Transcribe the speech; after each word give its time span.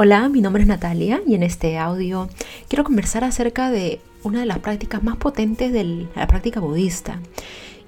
Hola, 0.00 0.28
mi 0.28 0.40
nombre 0.40 0.62
es 0.62 0.68
Natalia 0.68 1.22
y 1.26 1.34
en 1.34 1.42
este 1.42 1.76
audio 1.76 2.28
quiero 2.68 2.84
conversar 2.84 3.24
acerca 3.24 3.68
de 3.72 4.00
una 4.22 4.38
de 4.38 4.46
las 4.46 4.60
prácticas 4.60 5.02
más 5.02 5.16
potentes 5.16 5.72
de 5.72 6.06
la 6.14 6.28
práctica 6.28 6.60
budista 6.60 7.20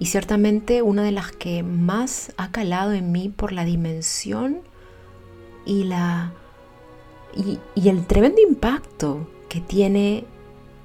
y 0.00 0.06
ciertamente 0.06 0.82
una 0.82 1.04
de 1.04 1.12
las 1.12 1.30
que 1.30 1.62
más 1.62 2.32
ha 2.36 2.50
calado 2.50 2.94
en 2.94 3.12
mí 3.12 3.28
por 3.28 3.52
la 3.52 3.64
dimensión 3.64 4.62
y, 5.64 5.84
la, 5.84 6.32
y, 7.36 7.88
el 7.88 8.04
tremendo 8.08 8.42
impacto 8.42 9.30
que 9.48 9.60
tiene 9.60 10.24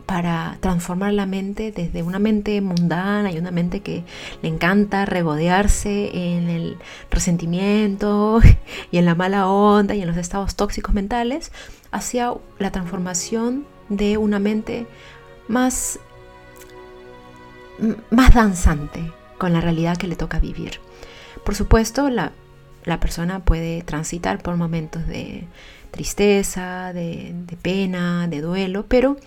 para 0.06 0.58
transformar 0.60 1.14
la 1.14 1.26
mente 1.26 1.72
desde 1.72 2.04
una 2.04 2.20
mente 2.20 2.62
mundana 2.62 3.32
y 3.32 3.38
una 3.38 3.52
mente 3.52 3.82
que 3.82 4.04
le 4.42 4.50
encanta 4.50 5.06
regodearse 5.06 6.36
en 6.36 6.50
el 6.50 6.78
resentimiento 7.10 8.40
y 8.92 8.98
en 8.98 9.06
la 9.06 9.16
mala 9.16 9.48
onda 9.48 9.96
y 9.96 10.02
en 10.02 10.08
los 10.08 10.18
estados 10.18 10.56
tóxicos 10.56 10.94
mentales 10.94 11.52
hacia 11.92 12.34
la 12.60 12.72
transformación 12.72 13.66
de 13.90 14.18
una 14.18 14.40
mente 14.40 14.88
más, 15.48 16.00
más 18.10 18.34
danzante 18.34 19.12
con 19.38 19.54
la 19.54 19.62
realidad 19.62 19.98
que 19.98 20.08
le 20.08 20.16
toca 20.16 20.40
vivir. 20.40 20.80
Por 21.44 21.56
supuesto, 21.56 22.10
la, 22.10 22.32
la 22.84 23.00
persona 23.00 23.44
puede 23.44 23.82
transitar 23.82 24.42
por 24.42 24.56
momentos 24.56 25.06
de 25.08 25.48
tristeza, 25.92 26.94
de, 26.94 27.34
de 27.34 27.56
pena, 27.56 28.28
de 28.28 28.42
duelo, 28.42 28.86
pero 28.88 29.18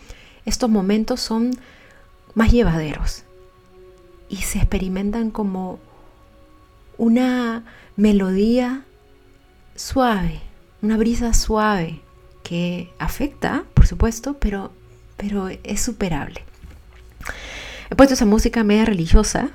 estos 0.48 0.70
momentos 0.70 1.20
son 1.20 1.50
más 2.34 2.50
llevaderos 2.50 3.24
y 4.28 4.36
se 4.36 4.58
experimentan 4.58 5.30
como 5.30 5.78
una 6.96 7.64
melodía 7.96 8.82
suave, 9.74 10.40
una 10.82 10.96
brisa 10.96 11.32
suave 11.34 12.00
que 12.42 12.90
afecta, 12.98 13.64
por 13.74 13.86
supuesto, 13.86 14.34
pero, 14.38 14.72
pero 15.16 15.48
es 15.48 15.80
superable. 15.80 16.44
He 17.90 17.94
puesto 17.94 18.14
esa 18.14 18.26
música 18.26 18.64
media 18.64 18.84
religiosa 18.84 19.50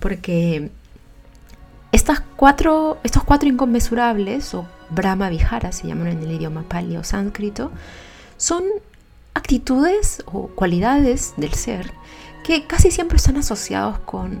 porque 0.00 0.70
estas 1.92 2.20
cuatro, 2.36 2.98
estos 3.04 3.24
cuatro 3.24 3.48
inconmensurables, 3.48 4.54
o 4.54 4.66
Brahma 4.90 5.28
Vihara 5.28 5.72
se 5.72 5.86
llaman 5.86 6.08
en 6.08 6.22
el 6.22 6.32
idioma 6.32 6.62
pali 6.62 6.96
o 6.96 7.04
sánscrito, 7.04 7.70
son 8.36 8.64
actitudes 9.36 10.22
o 10.26 10.48
cualidades 10.48 11.34
del 11.36 11.52
ser 11.52 11.92
que 12.42 12.66
casi 12.66 12.90
siempre 12.90 13.16
están 13.16 13.36
asociados 13.36 13.98
con 13.98 14.40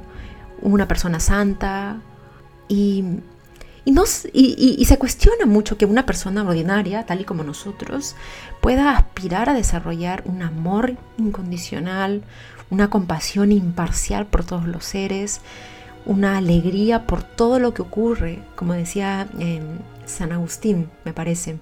una 0.62 0.88
persona 0.88 1.20
santa 1.20 2.00
y, 2.66 3.04
y, 3.84 4.84
se 4.86 4.98
cuestiona 4.98 5.44
mucho 5.44 5.76
que 5.76 5.84
una 5.84 6.06
persona 6.06 6.42
ordinaria, 6.42 7.04
tal 7.04 7.20
y 7.20 7.24
como 7.24 7.44
nosotros, 7.44 8.16
pueda 8.60 8.96
aspirar 8.96 9.50
a 9.50 9.54
desarrollar 9.54 10.22
un 10.24 10.42
amor 10.42 10.96
incondicional, 11.18 12.22
una 12.70 12.88
compasión 12.88 13.52
imparcial 13.52 14.26
por 14.26 14.44
todos 14.44 14.66
los 14.66 14.84
seres, 14.84 15.40
una 16.06 16.38
alegría 16.38 17.06
por 17.06 17.22
todo 17.22 17.58
lo 17.58 17.74
que 17.74 17.82
ocurre, 17.82 18.38
como 18.54 18.72
decía 18.72 19.28
eh, 19.38 19.60
San 20.06 20.32
Agustín, 20.32 20.88
me 21.04 21.12
parece. 21.12 21.58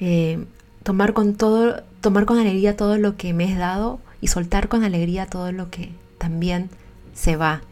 Eh, 0.00 0.44
tomar 0.82 1.12
con 1.12 1.34
todo, 1.34 1.82
tomar 2.00 2.24
con 2.24 2.38
alegría 2.38 2.76
todo 2.76 2.98
lo 2.98 3.16
que 3.16 3.32
me 3.32 3.50
es 3.50 3.58
dado 3.58 4.00
y 4.20 4.28
soltar 4.28 4.68
con 4.68 4.84
alegría 4.84 5.26
todo 5.26 5.52
lo 5.52 5.70
que 5.70 5.92
también 6.18 6.70
se 7.14 7.36
va. 7.36 7.62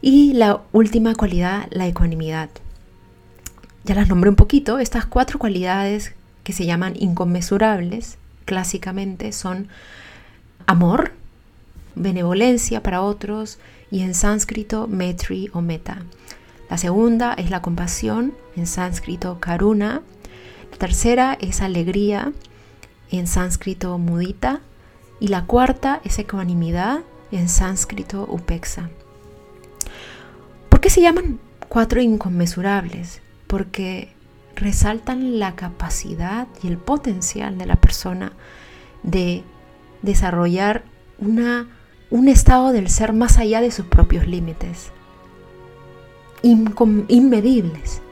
Y 0.00 0.34
la 0.34 0.62
última 0.72 1.14
cualidad, 1.14 1.66
la 1.70 1.86
ecuanimidad. 1.86 2.50
Ya 3.84 3.94
las 3.94 4.08
nombré 4.08 4.30
un 4.30 4.36
poquito, 4.36 4.78
estas 4.78 5.06
cuatro 5.06 5.38
cualidades 5.38 6.12
que 6.42 6.52
se 6.52 6.66
llaman 6.66 6.94
inconmensurables, 6.96 8.18
clásicamente 8.44 9.32
son 9.32 9.68
amor, 10.66 11.12
benevolencia 11.94 12.82
para 12.82 13.02
otros 13.02 13.58
y 13.90 14.00
en 14.00 14.14
sánscrito 14.14 14.88
metri 14.88 15.50
o 15.52 15.60
meta. 15.60 16.02
La 16.70 16.78
segunda 16.78 17.34
es 17.34 17.50
la 17.50 17.62
compasión, 17.62 18.34
en 18.56 18.66
sánscrito 18.66 19.38
karuna, 19.40 20.02
la 20.74 20.78
tercera 20.78 21.38
es 21.40 21.60
alegría, 21.60 22.32
en 23.08 23.28
sánscrito 23.28 23.96
mudita. 23.96 24.60
Y 25.20 25.28
la 25.28 25.44
cuarta 25.44 26.00
es 26.02 26.18
ecuanimidad, 26.18 27.02
en 27.30 27.48
sánscrito 27.48 28.26
upexa. 28.28 28.90
¿Por 30.68 30.80
qué 30.80 30.90
se 30.90 31.00
llaman 31.00 31.38
cuatro 31.68 32.00
inconmensurables? 32.00 33.22
Porque 33.46 34.12
resaltan 34.56 35.38
la 35.38 35.54
capacidad 35.54 36.48
y 36.60 36.66
el 36.66 36.76
potencial 36.76 37.56
de 37.56 37.66
la 37.66 37.76
persona 37.76 38.32
de 39.04 39.44
desarrollar 40.02 40.82
una, 41.18 41.68
un 42.10 42.26
estado 42.26 42.72
del 42.72 42.88
ser 42.88 43.12
más 43.12 43.38
allá 43.38 43.60
de 43.60 43.70
sus 43.70 43.86
propios 43.86 44.26
límites, 44.26 44.90
inmedibles. 46.42 48.02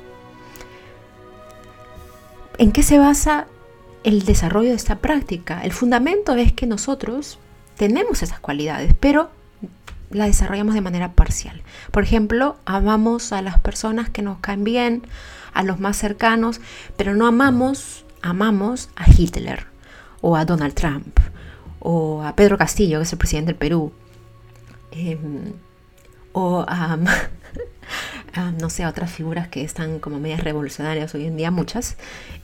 ¿En 2.63 2.71
qué 2.71 2.85
se 2.85 2.97
basa 2.97 3.49
el 4.05 4.25
desarrollo 4.25 4.69
de 4.69 4.77
esta 4.77 4.99
práctica? 4.99 5.63
El 5.65 5.73
fundamento 5.73 6.37
es 6.37 6.53
que 6.53 6.65
nosotros 6.65 7.41
tenemos 7.77 8.23
esas 8.23 8.39
cualidades, 8.39 8.95
pero 9.01 9.33
las 10.11 10.29
desarrollamos 10.29 10.75
de 10.75 10.81
manera 10.81 11.11
parcial. 11.11 11.61
Por 11.91 12.05
ejemplo, 12.05 12.55
amamos 12.65 13.33
a 13.33 13.43
las 13.43 13.59
personas 13.59 14.11
que 14.11 14.23
nos 14.23 14.39
caen 14.39 14.63
bien, 14.63 15.03
a 15.53 15.65
los 15.65 15.81
más 15.81 15.97
cercanos, 15.97 16.61
pero 16.97 17.17
no 17.17 17.27
amamos, 17.27 18.05
amamos 18.23 18.91
a 18.95 19.11
Hitler 19.11 19.67
o 20.21 20.37
a 20.37 20.45
Donald 20.45 20.75
Trump 20.75 21.19
o 21.81 22.23
a 22.23 22.37
Pedro 22.37 22.59
Castillo, 22.59 23.01
que 23.01 23.03
es 23.03 23.13
el 23.13 23.19
presidente 23.19 23.49
del 23.49 23.59
Perú, 23.59 23.93
em, 24.93 25.53
o 26.31 26.65
a, 26.69 26.97
no 28.59 28.71
sé, 28.71 28.85
a 28.85 28.89
otras 28.89 29.11
figuras 29.11 29.49
que 29.49 29.63
están 29.63 29.99
como 29.99 30.19
medias 30.19 30.43
revolucionarias 30.43 31.15
hoy 31.15 31.27
en 31.27 31.37
día, 31.37 31.51
muchas, 31.51 31.97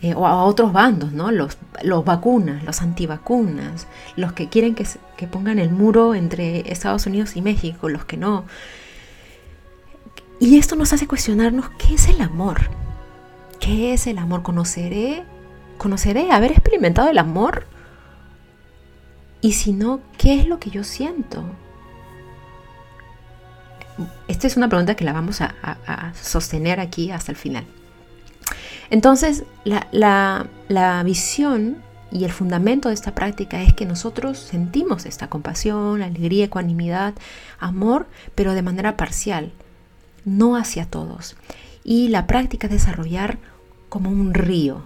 eh, 0.03 0.15
o 0.15 0.27
a 0.27 0.45
otros 0.45 0.73
bandos, 0.73 1.13
¿no? 1.13 1.31
Los, 1.31 1.57
los 1.83 2.05
vacunas, 2.05 2.63
los 2.65 2.83
antivacunas, 2.83 3.87
los 4.17 4.33
que 4.33 4.49
quieren 4.49 4.75
que, 4.75 4.87
que 5.17 5.27
pongan 5.27 5.59
el 5.59 5.71
muro 5.71 6.15
entre 6.15 6.71
Estados 6.71 7.07
Unidos 7.07 7.37
y 7.37 7.43
México, 7.43 7.89
los 7.89 8.05
que 8.05 8.19
no. 8.19 8.45
Y 10.41 10.59
esto 10.59 10.77
nos 10.77 10.93
hace 10.93 11.07
cuestionarnos 11.07 11.71
qué 11.71 11.95
es 11.95 12.09
el 12.09 12.21
amor. 12.21 12.71
¿Qué 13.59 13.93
es 13.93 14.07
el 14.07 14.19
amor? 14.19 14.43
¿Conoceré? 14.43 15.25
¿Conoceré 15.79 16.31
haber 16.31 16.53
experimentado 16.53 17.09
el 17.09 17.19
amor? 17.19 17.67
Y 19.41 19.53
si 19.53 19.73
no, 19.73 20.01
¿qué 20.17 20.39
es 20.39 20.47
lo 20.47 20.59
que 20.59 20.71
yo 20.71 20.85
siento? 20.85 21.45
Esta 24.29 24.47
es 24.47 24.57
una 24.57 24.69
pregunta 24.69 24.95
que 24.95 25.05
la 25.05 25.13
vamos 25.13 25.41
a, 25.41 26.13
sostener 26.21 26.81
aquí 26.81 27.11
hasta 27.11 27.33
el 27.33 27.37
final. 27.37 27.65
Entonces, 28.91 29.45
la, 29.65 31.03
visión 31.05 31.83
y 32.11 32.25
el 32.25 32.33
fundamento 32.33 32.89
de 32.89 32.95
esta 32.95 33.15
práctica 33.15 33.61
es 33.63 33.75
que 33.75 33.85
nosotros 33.85 34.39
sentimos 34.39 35.05
esta 35.05 35.29
compasión, 35.29 36.03
alegría, 36.03 36.47
ecuanimidad, 36.47 37.15
amor, 37.59 38.07
pero 38.35 38.55
de 38.55 38.63
manera 38.63 38.97
parcial, 38.97 39.53
no 40.25 40.57
hacia 40.57 40.87
todos. 40.87 41.37
Y 41.85 42.09
la 42.09 42.27
práctica 42.27 42.67
es 42.67 42.73
desarrollar 42.73 43.39
como 43.89 44.11
un 44.11 44.35
río, 44.35 44.83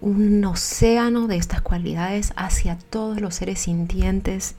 un 0.00 0.44
océano 0.44 1.26
de 1.26 1.36
estas 1.36 1.60
cualidades 1.60 2.32
hacia 2.36 2.78
todos 2.90 3.20
los 3.20 3.34
seres 3.34 3.60
sintientes, 3.60 4.54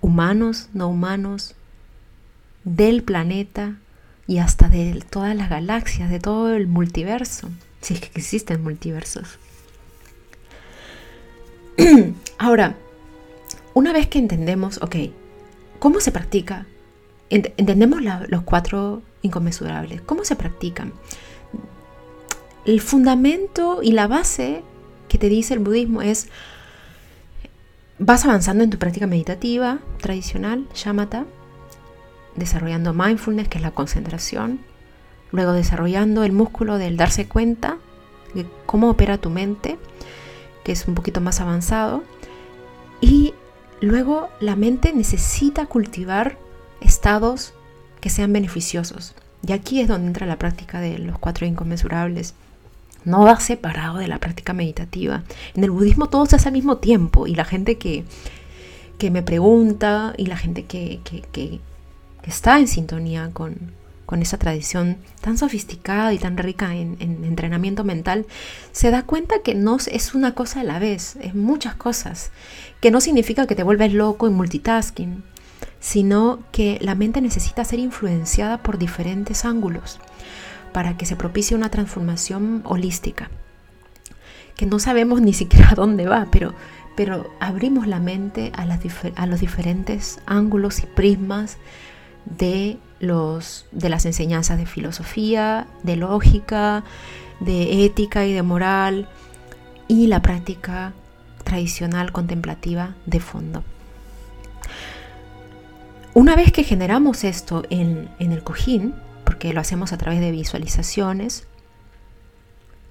humanos, 0.00 0.68
no 0.72 0.88
humanos, 0.88 1.54
del 2.64 3.02
planeta 3.02 3.76
y 4.26 4.38
hasta 4.38 4.68
de 4.68 5.02
todas 5.08 5.34
las 5.36 5.50
galaxias, 5.50 6.10
de 6.10 6.20
todo 6.20 6.54
el 6.54 6.66
multiverso, 6.66 7.50
si 7.80 7.94
es 7.94 8.00
que 8.00 8.10
existen 8.18 8.62
multiversos. 8.62 9.38
Ahora, 12.38 12.76
una 13.74 13.92
vez 13.92 14.06
que 14.06 14.18
entendemos, 14.18 14.78
ok, 14.82 14.96
¿cómo 15.78 16.00
se 16.00 16.12
practica? 16.12 16.66
Entendemos 17.30 18.02
los 18.28 18.42
cuatro 18.42 19.02
inconmensurables. 19.22 20.02
¿Cómo 20.02 20.24
se 20.24 20.36
practican? 20.36 20.92
El 22.66 22.80
fundamento 22.80 23.80
y 23.82 23.92
la 23.92 24.06
base 24.06 24.62
que 25.08 25.18
te 25.18 25.28
dice 25.28 25.54
el 25.54 25.60
budismo 25.60 26.02
es, 26.02 26.28
vas 27.98 28.24
avanzando 28.24 28.64
en 28.64 28.70
tu 28.70 28.78
práctica 28.78 29.06
meditativa 29.06 29.78
tradicional, 30.00 30.66
shamatha, 30.74 31.24
desarrollando 32.36 32.94
mindfulness, 32.94 33.48
que 33.48 33.58
es 33.58 33.62
la 33.62 33.72
concentración, 33.72 34.60
luego 35.30 35.52
desarrollando 35.52 36.24
el 36.24 36.32
músculo 36.32 36.78
del 36.78 36.96
darse 36.96 37.26
cuenta 37.26 37.78
de 38.34 38.46
cómo 38.66 38.90
opera 38.90 39.18
tu 39.18 39.30
mente, 39.30 39.78
que 40.64 40.72
es 40.72 40.86
un 40.86 40.94
poquito 40.94 41.20
más 41.20 41.40
avanzado, 41.40 42.02
y 43.00 43.34
luego 43.80 44.28
la 44.40 44.56
mente 44.56 44.92
necesita 44.92 45.66
cultivar 45.66 46.38
estados 46.80 47.52
que 48.00 48.10
sean 48.10 48.32
beneficiosos. 48.32 49.14
Y 49.46 49.52
aquí 49.52 49.80
es 49.80 49.88
donde 49.88 50.06
entra 50.06 50.26
la 50.26 50.38
práctica 50.38 50.80
de 50.80 50.98
los 50.98 51.18
cuatro 51.18 51.46
inconmensurables, 51.46 52.34
no 53.04 53.24
va 53.24 53.40
separado 53.40 53.98
de 53.98 54.06
la 54.06 54.18
práctica 54.18 54.52
meditativa. 54.52 55.24
En 55.54 55.64
el 55.64 55.70
budismo 55.70 56.08
todo 56.08 56.26
se 56.26 56.36
hace 56.36 56.48
al 56.48 56.54
mismo 56.54 56.76
tiempo 56.76 57.26
y 57.26 57.34
la 57.34 57.44
gente 57.44 57.78
que, 57.78 58.04
que 58.98 59.10
me 59.10 59.22
pregunta 59.22 60.14
y 60.16 60.26
la 60.26 60.36
gente 60.36 60.64
que, 60.64 61.00
que, 61.04 61.60
está 62.30 62.58
en 62.58 62.68
sintonía 62.68 63.30
con, 63.32 63.72
con, 64.06 64.22
esa 64.22 64.38
tradición 64.38 64.98
tan 65.20 65.38
sofisticada 65.38 66.12
y 66.12 66.18
tan 66.18 66.36
rica 66.36 66.74
en, 66.74 66.96
en, 67.00 67.24
entrenamiento 67.24 67.84
mental, 67.84 68.26
se 68.72 68.90
da 68.90 69.02
cuenta 69.02 69.40
que 69.42 69.54
no 69.54 69.76
es 69.76 70.14
una 70.14 70.34
cosa 70.34 70.60
a 70.60 70.64
la 70.64 70.78
vez, 70.78 71.16
es 71.20 71.34
muchas 71.34 71.74
cosas, 71.74 72.30
que 72.80 72.90
no 72.90 73.00
significa 73.00 73.46
que 73.46 73.54
te 73.54 73.62
vuelves 73.62 73.92
loco 73.92 74.26
en 74.26 74.34
multitasking, 74.34 75.22
sino 75.80 76.38
que 76.52 76.78
la 76.80 76.94
mente 76.94 77.20
necesita 77.20 77.64
ser 77.64 77.80
influenciada 77.80 78.62
por 78.62 78.78
diferentes 78.78 79.44
ángulos 79.44 79.98
para 80.72 80.96
que 80.96 81.06
se 81.06 81.16
propicie 81.16 81.56
una 81.56 81.70
transformación 81.70 82.62
holística, 82.64 83.30
que 84.56 84.66
no 84.66 84.78
sabemos 84.78 85.20
ni 85.20 85.32
siquiera 85.32 85.70
a 85.70 85.74
dónde 85.74 86.06
va, 86.06 86.28
pero, 86.30 86.54
pero 86.96 87.30
abrimos 87.40 87.86
la 87.86 88.00
mente 88.00 88.52
a 88.54 89.26
los 89.26 89.40
diferentes 89.40 90.20
ángulos 90.26 90.80
y 90.82 90.86
prismas 90.86 91.58
de, 92.24 92.78
los, 93.00 93.66
de 93.72 93.88
las 93.88 94.06
enseñanzas 94.06 94.58
de 94.58 94.66
filosofía, 94.66 95.66
de 95.82 95.96
lógica, 95.96 96.84
de 97.40 97.84
ética 97.84 98.26
y 98.26 98.32
de 98.32 98.42
moral 98.42 99.08
y 99.88 100.06
la 100.06 100.22
práctica 100.22 100.92
tradicional 101.44 102.12
contemplativa 102.12 102.94
de 103.06 103.20
fondo. 103.20 103.64
Una 106.14 106.36
vez 106.36 106.52
que 106.52 106.62
generamos 106.62 107.24
esto 107.24 107.64
en, 107.70 108.10
en 108.18 108.32
el 108.32 108.42
cojín, 108.42 108.94
porque 109.24 109.52
lo 109.52 109.60
hacemos 109.60 109.92
a 109.92 109.98
través 109.98 110.20
de 110.20 110.30
visualizaciones 110.30 111.46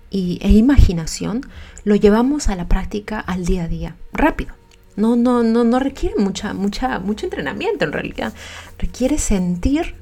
y, 0.10 0.40
e 0.42 0.50
imaginación, 0.50 1.42
lo 1.84 1.96
llevamos 1.96 2.50
a 2.50 2.56
la 2.56 2.68
práctica 2.68 3.20
al 3.20 3.46
día 3.46 3.64
a 3.64 3.68
día, 3.68 3.96
rápido. 4.12 4.61
No, 4.96 5.16
no, 5.16 5.44
no, 5.44 5.64
no 5.64 5.80
requiere 5.80 6.16
mucha, 6.18 6.54
mucha, 6.54 7.00
mucho 7.00 7.26
entrenamiento 7.26 7.86
en 7.86 7.94
realidad. 7.94 8.34
Requiere 8.78 9.18
sentir, 9.18 9.96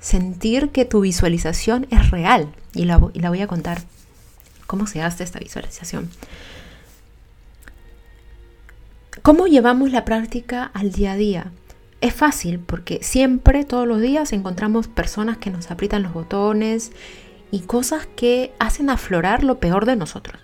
sentir 0.00 0.70
que 0.70 0.84
tu 0.84 1.00
visualización 1.00 1.86
es 1.90 2.10
real. 2.10 2.54
Y 2.74 2.84
la, 2.84 2.98
voy 2.98 3.40
a 3.40 3.46
contar 3.46 3.82
cómo 4.66 4.86
se 4.86 5.02
hace 5.02 5.24
esta 5.24 5.40
visualización. 5.40 6.10
¿Cómo 9.22 9.46
llevamos 9.46 9.90
la 9.90 10.04
práctica 10.04 10.70
al 10.74 10.92
día 10.92 11.12
a 11.12 11.16
día? 11.16 11.52
Es 12.00 12.14
fácil 12.14 12.60
porque 12.60 13.00
siempre, 13.02 13.64
todos 13.64 13.88
los 13.88 14.00
días, 14.00 14.32
encontramos 14.32 14.86
personas 14.86 15.38
que 15.38 15.50
nos 15.50 15.72
aprietan 15.72 16.04
los 16.04 16.12
botones 16.12 16.92
y 17.50 17.60
cosas 17.60 18.06
que 18.14 18.52
hacen 18.60 18.90
aflorar 18.90 19.42
lo 19.42 19.58
peor 19.58 19.86
de 19.86 19.96
nosotros. 19.96 20.40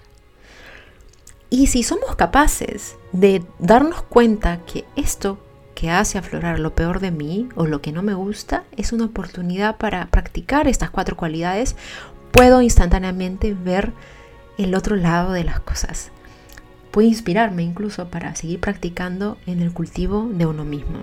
Y 1.51 1.69
si 1.69 1.85
somos 1.85 2.17
capaces 2.17 2.97
de 3.15 3.45
darnos 3.61 4.03
cuenta 4.03 4.59
que 4.67 4.85
esto 4.97 5.39
que 5.77 5.89
hace 5.89 6.19
aflorar 6.19 6.59
lo 6.59 6.75
peor 6.75 6.99
de 6.99 7.13
mí 7.13 7.49
o 7.55 7.65
lo 7.65 7.81
que 7.81 7.93
no 7.93 8.03
me 8.03 8.15
gusta 8.15 8.65
es 8.77 8.93
una 8.93 9.05
oportunidad 9.05 9.77
para 9.77 10.07
practicar 10.07 10.67
estas 10.67 10.91
cuatro 10.91 11.17
cualidades, 11.17 11.77
puedo 12.33 12.61
instantáneamente 12.61 13.55
ver 13.55 13.93
el 14.59 14.75
otro 14.75 14.97
lado 14.97 15.33
de 15.33 15.45
las 15.45 15.61
cosas. 15.61 16.11
Puede 16.91 17.07
inspirarme 17.07 17.63
incluso 17.63 18.09
para 18.09 18.35
seguir 18.35 18.59
practicando 18.59 19.39
en 19.47 19.63
el 19.63 19.73
cultivo 19.73 20.29
de 20.33 20.47
uno 20.47 20.65
mismo. 20.65 20.99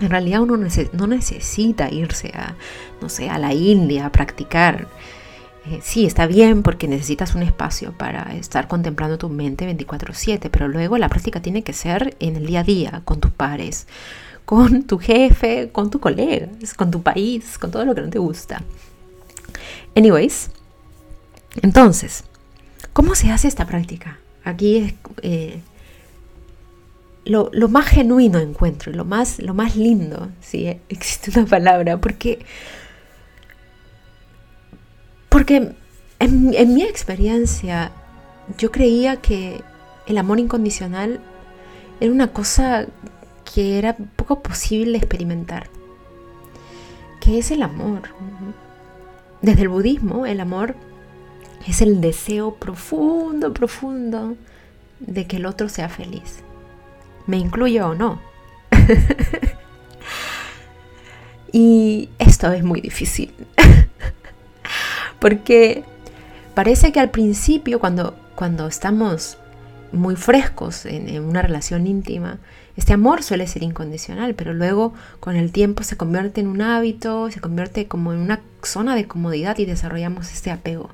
En 0.00 0.08
realidad 0.08 0.40
uno 0.40 0.56
no 0.56 1.06
necesita 1.06 1.90
irse 1.90 2.32
a, 2.34 2.54
no 3.02 3.10
sé, 3.10 3.28
a 3.28 3.36
la 3.36 3.52
India 3.52 4.06
a 4.06 4.12
practicar. 4.12 4.88
Eh, 5.70 5.80
sí, 5.82 6.06
está 6.06 6.26
bien 6.26 6.62
porque 6.62 6.88
necesitas 6.88 7.34
un 7.34 7.42
espacio 7.42 7.92
para 7.92 8.34
estar 8.34 8.68
contemplando 8.68 9.18
tu 9.18 9.28
mente 9.28 9.66
24/7, 9.66 10.48
pero 10.50 10.66
luego 10.66 10.96
la 10.96 11.10
práctica 11.10 11.42
tiene 11.42 11.62
que 11.62 11.74
ser 11.74 12.16
en 12.20 12.36
el 12.36 12.46
día 12.46 12.60
a 12.60 12.64
día, 12.64 13.02
con 13.04 13.20
tus 13.20 13.30
pares, 13.30 13.86
con 14.46 14.84
tu 14.84 14.98
jefe, 14.98 15.68
con 15.70 15.90
tus 15.90 16.00
colegas, 16.00 16.72
con 16.74 16.90
tu 16.90 17.02
país, 17.02 17.58
con 17.58 17.70
todo 17.70 17.84
lo 17.84 17.94
que 17.94 18.00
no 18.00 18.08
te 18.08 18.18
gusta. 18.18 18.62
Anyways, 19.94 20.50
entonces, 21.60 22.24
¿cómo 22.94 23.14
se 23.14 23.30
hace 23.30 23.48
esta 23.48 23.66
práctica? 23.66 24.18
Aquí 24.44 24.76
es... 24.78 24.94
Eh, 25.22 25.60
lo, 27.24 27.50
más 27.68 27.86
genuino 27.86 28.38
encuentro, 28.38 28.90
lo 28.92 29.04
más, 29.04 29.38
lo 29.38 29.52
más 29.52 29.76
lindo, 29.76 30.30
si 30.40 30.66
existe 30.88 31.38
una 31.38 31.46
palabra, 31.46 32.00
porque, 32.00 32.38
porque 35.38 35.70
en, 36.18 36.74
mi 36.74 36.82
experiencia 36.82 37.92
yo 38.58 38.72
creía 38.72 39.18
que 39.18 39.62
el 40.08 40.18
amor 40.18 40.40
incondicional 40.40 41.20
era 42.00 42.10
una 42.10 42.32
cosa 42.32 42.86
que 43.54 43.78
era 43.78 43.96
poco 44.16 44.42
posible 44.42 44.98
experimentar. 44.98 45.70
¿Qué 47.20 47.38
es 47.38 47.52
el 47.52 47.62
amor? 47.62 48.02
Desde 49.40 49.62
el 49.62 49.68
budismo, 49.68 50.26
el 50.26 50.40
amor 50.40 50.74
es 51.68 51.82
el 51.82 52.00
deseo 52.00 52.56
profundo, 52.56 53.54
profundo 53.54 54.34
de 54.98 55.28
que 55.28 55.36
el 55.36 55.46
otro 55.46 55.68
sea 55.68 55.88
feliz 55.88 56.42
me 57.28 57.36
incluyo 57.36 57.90
o 57.90 57.94
no. 57.94 58.20
y 61.52 62.08
esto 62.18 62.50
es 62.50 62.64
muy 62.64 62.80
difícil. 62.80 63.32
Porque 65.18 65.84
parece 66.54 66.92
que 66.92 67.00
al 67.00 67.10
principio, 67.10 67.80
cuando, 67.80 68.16
cuando 68.34 68.66
estamos 68.66 69.38
muy 69.92 70.16
frescos 70.16 70.84
en, 70.86 71.08
en, 71.08 71.24
una 71.24 71.42
relación 71.42 71.86
íntima, 71.86 72.38
este 72.76 72.92
amor 72.92 73.22
suele 73.22 73.46
ser 73.46 73.62
incondicional, 73.62 74.34
pero 74.34 74.54
luego 74.54 74.94
con 75.18 75.34
el 75.34 75.50
tiempo 75.50 75.82
se 75.82 75.96
convierte 75.96 76.40
en 76.40 76.46
un 76.46 76.62
hábito, 76.62 77.30
se 77.30 77.40
convierte 77.40 77.88
como 77.88 78.12
en 78.12 78.20
una 78.20 78.40
zona 78.62 78.94
de 78.94 79.08
comodidad 79.08 79.58
y 79.58 79.64
desarrollamos 79.64 80.32
este 80.32 80.50
apego. 80.50 80.90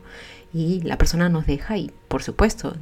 Y 0.54 0.80
la 0.82 0.96
persona 0.96 1.28
nos 1.28 1.46
deja 1.46 1.76
y, 1.76 1.90
por 2.08 2.22
supuesto, 2.22 2.74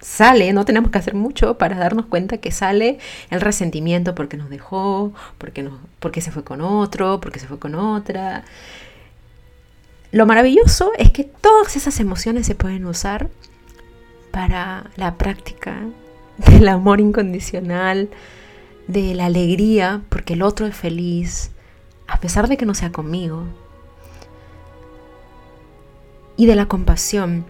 sale, 0.00 0.52
no 0.52 0.64
tenemos 0.64 0.90
que 0.90 0.98
hacer 0.98 1.14
mucho 1.14 1.58
para 1.58 1.76
darnos 1.76 2.06
cuenta 2.06 2.38
que 2.38 2.52
sale 2.52 2.98
el 3.30 3.40
resentimiento 3.40 4.14
porque 4.14 4.36
nos 4.36 4.48
dejó, 4.48 5.12
porque, 5.38 5.62
no, 5.62 5.78
porque 5.98 6.20
se 6.20 6.30
fue 6.30 6.44
con 6.44 6.60
otro, 6.60 7.20
porque 7.20 7.40
se 7.40 7.46
fue 7.46 7.58
con 7.58 7.74
otra. 7.74 8.44
Lo 10.12 10.26
maravilloso 10.26 10.90
es 10.98 11.10
que 11.10 11.24
todas 11.24 11.76
esas 11.76 12.00
emociones 12.00 12.46
se 12.46 12.56
pueden 12.56 12.84
usar 12.86 13.28
para 14.32 14.90
la 14.96 15.16
práctica 15.16 15.82
del 16.38 16.68
amor 16.68 17.00
incondicional, 17.00 18.10
de 18.88 19.14
la 19.14 19.26
alegría 19.26 20.02
porque 20.08 20.32
el 20.34 20.42
otro 20.42 20.66
es 20.66 20.74
feliz, 20.74 21.50
a 22.08 22.18
pesar 22.18 22.48
de 22.48 22.56
que 22.56 22.66
no 22.66 22.74
sea 22.74 22.90
conmigo, 22.90 23.44
y 26.36 26.46
de 26.46 26.56
la 26.56 26.66
compasión. 26.66 27.44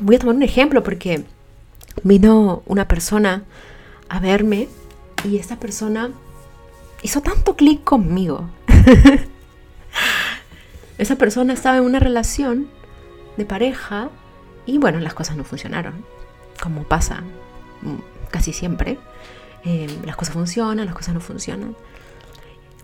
Voy 0.00 0.16
a 0.16 0.18
tomar 0.18 0.34
un 0.34 0.42
ejemplo 0.42 0.82
porque 0.82 1.22
vino 2.02 2.62
una 2.66 2.88
persona 2.88 3.44
a 4.08 4.18
verme 4.18 4.68
y 5.24 5.36
esta 5.36 5.56
persona 5.60 6.10
hizo 7.02 7.20
tanto 7.20 7.54
clic 7.54 7.84
conmigo. 7.84 8.48
Esa 11.00 11.16
persona 11.16 11.54
estaba 11.54 11.78
en 11.78 11.84
una 11.84 11.98
relación 11.98 12.68
de 13.38 13.46
pareja 13.46 14.10
y 14.66 14.76
bueno, 14.76 15.00
las 15.00 15.14
cosas 15.14 15.34
no 15.34 15.44
funcionaron, 15.44 16.04
como 16.62 16.82
pasa 16.82 17.22
casi 18.30 18.52
siempre. 18.52 18.98
Eh, 19.64 19.88
las 20.04 20.14
cosas 20.14 20.34
funcionan, 20.34 20.84
las 20.84 20.94
cosas 20.94 21.14
no 21.14 21.20
funcionan. 21.20 21.74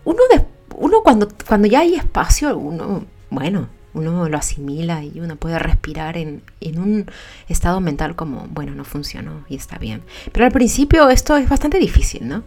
Uno, 0.03 0.19
de, 0.31 0.43
uno 0.77 1.01
cuando, 1.03 1.27
cuando 1.47 1.67
ya 1.67 1.81
hay 1.81 1.93
espacio, 1.93 2.57
uno, 2.57 3.05
bueno, 3.29 3.67
uno 3.93 4.27
lo 4.27 4.37
asimila 4.37 5.03
y 5.03 5.19
uno 5.19 5.35
puede 5.35 5.59
respirar 5.59 6.17
en, 6.17 6.41
un 6.75 7.05
estado 7.47 7.81
mental 7.81 8.15
como, 8.15 8.47
bueno, 8.49 8.73
no 8.73 8.83
funcionó 8.83 9.45
y 9.47 9.57
está 9.57 9.77
bien. 9.77 10.01
Pero 10.31 10.45
al 10.47 10.51
principio 10.51 11.07
esto 11.11 11.37
es 11.37 11.47
bastante 11.47 11.77
difícil, 11.77 12.27
¿no? 12.27 12.41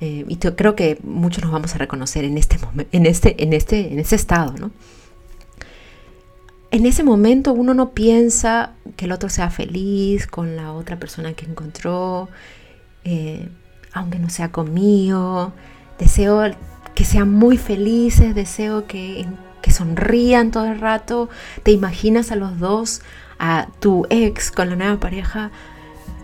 Eh, 0.00 0.24
y 0.28 0.36
creo 0.36 0.76
que 0.76 0.98
muchos 1.02 1.42
nos 1.42 1.52
vamos 1.52 1.74
a 1.74 1.78
reconocer 1.78 2.24
en 2.24 2.36
este, 2.36 2.58
en 2.92 3.06
este, 3.06 3.42
en 3.42 3.52
este, 3.52 3.92
en 3.92 3.98
ese 3.98 4.16
estado, 4.16 4.54
¿no? 4.58 4.70
En 6.70 6.84
ese 6.84 7.04
momento 7.04 7.52
uno 7.52 7.72
no 7.72 7.90
piensa 7.90 8.72
que 8.96 9.06
el 9.06 9.12
otro 9.12 9.28
sea 9.28 9.50
feliz 9.50 10.26
con 10.26 10.56
la 10.56 10.72
otra 10.72 10.98
persona 10.98 11.32
que 11.32 11.46
encontró, 11.46 12.28
eh, 13.04 13.48
aunque 13.92 14.18
no 14.18 14.28
sea 14.28 14.52
conmigo. 14.52 15.52
Deseo 15.98 16.42
que 16.94 17.04
sean 17.04 17.32
muy 17.32 17.56
felices, 17.56 18.34
deseo 18.34 18.86
que 18.86 19.26
que 19.66 19.72
sonrían 19.72 20.52
todo 20.52 20.66
el 20.66 20.80
rato, 20.80 21.28
te 21.64 21.72
imaginas 21.72 22.30
a 22.30 22.36
los 22.36 22.60
dos, 22.60 23.02
a 23.40 23.66
tu 23.80 24.06
ex 24.10 24.52
con 24.52 24.70
la 24.70 24.76
nueva 24.76 25.00
pareja, 25.00 25.50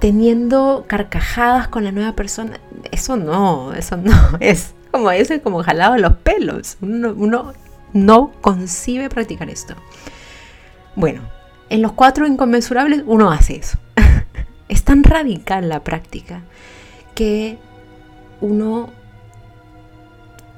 teniendo 0.03 0.85
carcajadas 0.89 1.69
con 1.69 1.85
la 1.85 1.93
nueva 1.93 2.17
persona. 2.17 2.59
Eso 2.91 3.17
no, 3.17 3.73
eso 3.73 3.97
no, 3.97 4.13
es 4.41 4.75
como 4.91 5.13
ese 5.13 5.41
como 5.41 5.63
jalado 5.63 5.97
los 5.97 6.15
pelos. 6.15 6.77
Uno 6.81 7.53
no 7.93 8.33
concibe 8.41 9.09
practicar 9.09 9.49
esto. 9.49 9.77
Bueno, 10.97 11.23
en 11.71 11.83
los 11.83 11.93
cuatro 11.93 12.27
inconmensurables 12.27 13.05
uno 13.07 13.31
hace 13.31 13.55
eso. 13.55 13.79
es 14.69 14.83
tan 14.83 15.05
radical 15.05 15.69
la 15.69 15.85
práctica 15.85 16.43
que 17.15 17.59
uno 18.41 18.91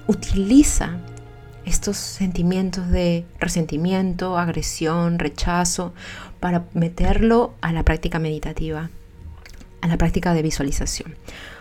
utiliza 0.07 0.97
estos 1.67 1.99
sentimientos 1.99 2.89
de 2.89 3.27
resentimiento, 3.39 4.39
agresión, 4.39 5.19
rechazo, 5.19 5.93
para 6.41 6.65
meterlo 6.73 7.53
a 7.61 7.75
la 7.75 7.83
práctica 7.83 8.19
meditativa, 8.19 8.89
a 9.85 9.87
la 9.87 9.99
práctica 9.99 10.33
de 10.33 10.41
visualización. 10.41 11.14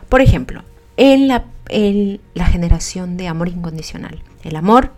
Por 0.08 0.22
ejemplo, 0.22 0.64
en 0.96 1.28
la, 1.28 1.44
en 1.68 2.22
la 2.34 2.46
generación 2.46 3.18
de 3.18 3.28
amor 3.28 3.50
incondicional. 3.50 4.24
El 4.44 4.56
amor 4.56 4.94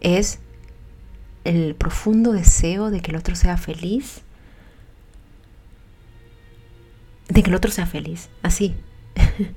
es 0.00 0.38
el 1.44 1.74
profundo 1.74 2.32
deseo 2.32 2.90
de 2.90 3.00
que 3.00 3.10
el 3.10 3.18
otro 3.18 3.36
sea 3.36 3.58
feliz, 3.58 4.22
de 7.28 7.42
que 7.42 7.50
el 7.50 7.56
otro 7.56 7.70
sea 7.70 7.84
feliz, 7.84 8.30
así. 8.42 8.74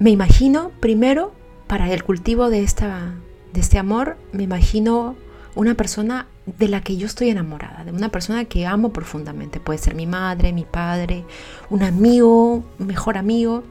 me 0.00 0.10
imagino 0.10 0.72
primero 0.80 1.32
para 1.68 1.92
el 1.92 2.02
cultivo 2.02 2.50
de, 2.50 2.64
esta, 2.64 3.14
de 3.52 3.60
este 3.60 3.78
amor, 3.78 4.16
me 4.32 4.42
imagino 4.42 5.14
una 5.54 5.74
persona 5.74 6.26
de 6.46 6.68
la 6.68 6.80
que 6.80 6.96
yo 6.96 7.06
estoy 7.06 7.30
enamorada, 7.30 7.84
de 7.84 7.92
una 7.92 8.08
persona 8.08 8.44
que 8.44 8.66
amo 8.66 8.92
profundamente. 8.92 9.60
Puede 9.60 9.78
ser 9.78 9.94
mi 9.94 10.06
madre, 10.06 10.52
mi 10.52 10.64
padre, 10.64 11.24
un 11.70 11.82
amigo, 11.82 12.64
mejor 12.78 13.18
amigo, 13.18 13.64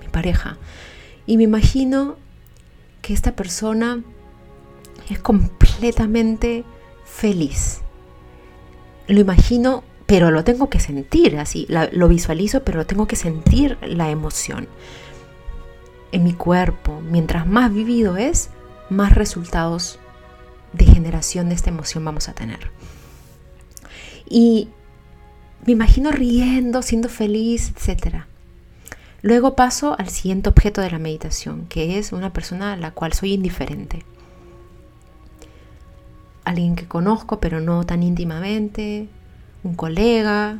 mi 0.00 0.08
pareja. 0.08 0.56
Y 1.26 1.36
me 1.36 1.44
imagino 1.44 2.16
que 3.02 3.12
esta 3.12 3.36
persona 3.36 4.02
es 5.10 5.18
completamente 5.18 6.64
feliz. 7.04 7.80
Lo 9.08 9.20
imagino, 9.20 9.84
pero 10.06 10.30
lo 10.30 10.44
tengo 10.44 10.68
que 10.68 10.80
sentir 10.80 11.38
así. 11.38 11.66
lo 11.68 12.08
visualizo, 12.08 12.62
pero 12.62 12.86
tengo 12.86 13.06
que 13.06 13.16
sentir 13.16 13.78
la 13.82 14.10
emoción 14.10 14.68
en 16.12 16.24
mi 16.24 16.32
cuerpo. 16.32 17.00
Mientras 17.00 17.46
más 17.46 17.72
vivido 17.72 18.16
es, 18.16 18.50
más 18.88 19.14
resultados 19.14 19.98
de 20.76 20.86
generación 20.86 21.48
de 21.48 21.54
esta 21.54 21.70
emoción 21.70 22.04
vamos 22.04 22.28
a 22.28 22.34
tener. 22.34 22.70
Y 24.28 24.68
me 25.64 25.72
imagino 25.72 26.10
riendo, 26.12 26.82
siendo 26.82 27.08
feliz, 27.08 27.72
etc. 27.76 28.24
Luego 29.22 29.56
paso 29.56 29.96
al 29.98 30.08
siguiente 30.08 30.48
objeto 30.48 30.80
de 30.80 30.90
la 30.90 30.98
meditación, 30.98 31.66
que 31.66 31.98
es 31.98 32.12
una 32.12 32.32
persona 32.32 32.74
a 32.74 32.76
la 32.76 32.92
cual 32.92 33.12
soy 33.12 33.32
indiferente. 33.32 34.04
Alguien 36.44 36.76
que 36.76 36.86
conozco 36.86 37.40
pero 37.40 37.60
no 37.60 37.84
tan 37.84 38.02
íntimamente, 38.02 39.08
un 39.64 39.74
colega, 39.74 40.58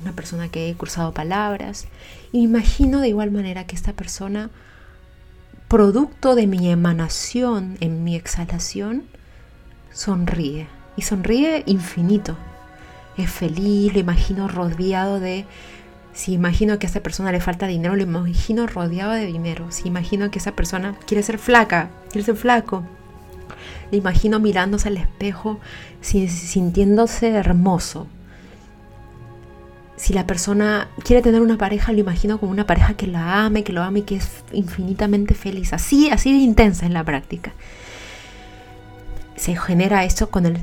una 0.00 0.12
persona 0.12 0.48
que 0.48 0.70
he 0.70 0.74
cruzado 0.74 1.12
palabras. 1.12 1.88
Y 2.30 2.38
me 2.38 2.58
imagino 2.58 3.00
de 3.00 3.08
igual 3.08 3.30
manera 3.30 3.66
que 3.66 3.74
esta 3.74 3.92
persona, 3.92 4.50
producto 5.66 6.34
de 6.34 6.46
mi 6.46 6.70
emanación 6.70 7.76
en 7.80 8.04
mi 8.04 8.14
exhalación, 8.14 9.04
sonríe 9.92 10.66
y 10.96 11.02
sonríe 11.02 11.62
infinito. 11.66 12.36
Es 13.16 13.30
feliz, 13.30 13.92
lo 13.94 14.00
imagino 14.00 14.48
rodeado 14.48 15.20
de... 15.20 15.44
Si 16.12 16.32
imagino 16.32 16.78
que 16.78 16.86
a 16.86 16.90
esa 16.90 17.00
persona 17.00 17.30
le 17.30 17.40
falta 17.40 17.68
dinero, 17.68 17.94
lo 17.94 18.02
imagino 18.02 18.66
rodeado 18.66 19.12
de 19.12 19.26
dinero. 19.26 19.66
Si 19.70 19.86
imagino 19.86 20.30
que 20.32 20.40
esa 20.40 20.52
persona 20.52 20.96
quiere 21.06 21.22
ser 21.22 21.38
flaca, 21.38 21.90
quiere 22.10 22.24
ser 22.24 22.34
flaco. 22.34 22.82
Le 23.92 23.98
imagino 23.98 24.40
mirándose 24.40 24.88
al 24.88 24.96
espejo, 24.96 25.60
sintiéndose 26.00 27.30
hermoso. 27.30 28.08
Si 29.94 30.12
la 30.12 30.26
persona 30.26 30.88
quiere 31.04 31.22
tener 31.22 31.40
una 31.40 31.58
pareja, 31.58 31.92
lo 31.92 32.00
imagino 32.00 32.38
como 32.38 32.50
una 32.50 32.66
pareja 32.66 32.94
que 32.94 33.06
la 33.06 33.44
ame, 33.44 33.62
que 33.62 33.72
lo 33.72 33.82
ame 33.82 34.02
que 34.02 34.16
es 34.16 34.28
infinitamente 34.52 35.34
feliz. 35.34 35.72
Así, 35.72 36.10
así 36.10 36.32
de 36.32 36.38
intensa 36.38 36.86
en 36.86 36.94
la 36.94 37.04
práctica 37.04 37.52
se 39.38 39.56
genera 39.56 40.04
esto 40.04 40.30
con 40.30 40.46
el 40.46 40.58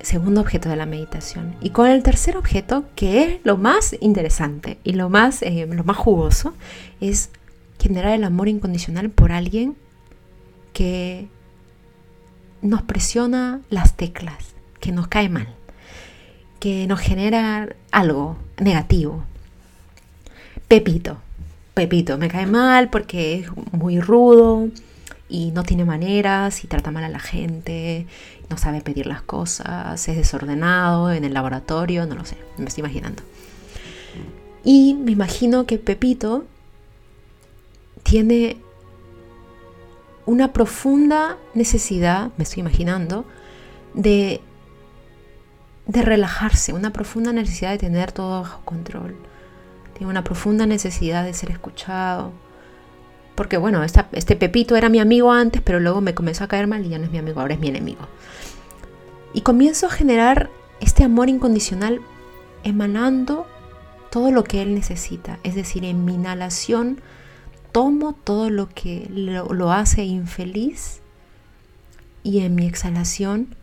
segundo 0.00 0.40
objeto 0.40 0.68
de 0.68 0.76
la 0.76 0.86
meditación. 0.86 1.54
Y 1.60 1.70
con 1.70 1.88
el 1.88 2.02
tercer 2.02 2.36
objeto, 2.36 2.84
que 2.94 3.22
es 3.22 3.40
lo 3.44 3.56
más 3.56 3.96
interesante 4.00 4.78
y 4.84 4.92
lo 4.92 5.08
más, 5.08 5.42
eh, 5.42 5.66
lo 5.68 5.84
más 5.84 5.96
jugoso, 5.96 6.54
es 7.00 7.30
generar 7.78 8.12
el 8.14 8.24
amor 8.24 8.48
incondicional 8.48 9.10
por 9.10 9.32
alguien 9.32 9.76
que 10.72 11.28
nos 12.62 12.82
presiona 12.82 13.60
las 13.70 13.96
teclas, 13.96 14.54
que 14.80 14.92
nos 14.92 15.08
cae 15.08 15.28
mal, 15.28 15.48
que 16.60 16.86
nos 16.86 17.00
genera 17.00 17.68
algo 17.90 18.36
negativo. 18.58 19.24
Pepito, 20.66 21.18
Pepito, 21.74 22.18
me 22.18 22.28
cae 22.28 22.46
mal 22.46 22.90
porque 22.90 23.34
es 23.34 23.48
muy 23.72 24.00
rudo, 24.00 24.68
y 25.28 25.50
no 25.50 25.62
tiene 25.62 25.84
maneras 25.84 26.64
y 26.64 26.68
trata 26.68 26.90
mal 26.90 27.04
a 27.04 27.08
la 27.08 27.18
gente, 27.18 28.06
no 28.48 28.56
sabe 28.56 28.80
pedir 28.80 29.06
las 29.06 29.22
cosas, 29.22 30.08
es 30.08 30.16
desordenado 30.16 31.12
en 31.12 31.24
el 31.24 31.34
laboratorio, 31.34 32.06
no 32.06 32.14
lo 32.14 32.24
sé, 32.24 32.36
me 32.56 32.66
estoy 32.66 32.82
imaginando. 32.82 33.22
Y 34.64 34.94
me 34.94 35.12
imagino 35.12 35.66
que 35.66 35.78
Pepito 35.78 36.44
tiene 38.02 38.56
una 40.24 40.52
profunda 40.52 41.36
necesidad, 41.54 42.30
me 42.36 42.44
estoy 42.44 42.60
imaginando, 42.60 43.24
de, 43.94 44.40
de 45.86 46.02
relajarse, 46.02 46.72
una 46.72 46.92
profunda 46.92 47.32
necesidad 47.32 47.70
de 47.70 47.78
tener 47.78 48.12
todo 48.12 48.42
bajo 48.42 48.62
control. 48.64 49.16
Tiene 49.94 50.10
una 50.10 50.24
profunda 50.24 50.66
necesidad 50.66 51.24
de 51.24 51.34
ser 51.34 51.50
escuchado, 51.50 52.32
porque 53.38 53.56
bueno, 53.56 53.84
este 53.84 54.34
Pepito 54.34 54.74
era 54.74 54.88
mi 54.88 54.98
amigo 54.98 55.30
antes, 55.30 55.62
pero 55.62 55.78
luego 55.78 56.00
me 56.00 56.12
comenzó 56.12 56.42
a 56.42 56.48
caer 56.48 56.66
mal 56.66 56.84
y 56.84 56.88
ya 56.88 56.98
no 56.98 57.04
es 57.04 57.12
mi 57.12 57.18
amigo, 57.18 57.40
ahora 57.40 57.54
es 57.54 57.60
mi 57.60 57.68
enemigo. 57.68 58.00
Y 59.32 59.42
comienzo 59.42 59.86
a 59.86 59.90
generar 59.90 60.50
este 60.80 61.04
amor 61.04 61.28
incondicional 61.28 62.00
emanando 62.64 63.46
todo 64.10 64.32
lo 64.32 64.42
que 64.42 64.60
él 64.60 64.74
necesita. 64.74 65.38
Es 65.44 65.54
decir, 65.54 65.84
en 65.84 66.04
mi 66.04 66.14
inhalación 66.14 67.00
tomo 67.70 68.12
todo 68.12 68.50
lo 68.50 68.68
que 68.70 69.06
lo, 69.08 69.44
lo 69.54 69.70
hace 69.70 70.02
infeliz 70.02 71.00
y 72.24 72.40
en 72.40 72.56
mi 72.56 72.66
exhalación 72.66 73.54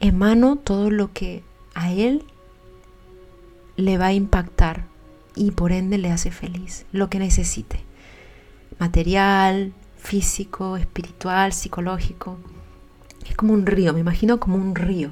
emano 0.00 0.56
todo 0.56 0.90
lo 0.90 1.12
que 1.12 1.44
a 1.74 1.92
él 1.92 2.24
le 3.76 3.96
va 3.96 4.06
a 4.06 4.12
impactar 4.12 4.86
y 5.36 5.52
por 5.52 5.70
ende 5.70 5.98
le 5.98 6.10
hace 6.10 6.32
feliz, 6.32 6.84
lo 6.90 7.08
que 7.08 7.20
necesite 7.20 7.91
material, 8.78 9.72
físico, 9.96 10.76
espiritual, 10.76 11.52
psicológico. 11.52 12.38
Es 13.28 13.36
como 13.36 13.52
un 13.52 13.66
río, 13.66 13.92
me 13.92 14.00
imagino 14.00 14.40
como 14.40 14.56
un 14.56 14.74
río, 14.74 15.10